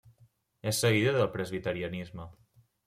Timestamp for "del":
1.21-1.31